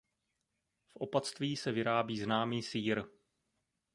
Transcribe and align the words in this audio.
V 0.87 0.95
opatství 0.95 1.57
se 1.57 1.71
vyrábí 1.71 2.19
známý 2.19 2.63
sýr. 2.63 3.03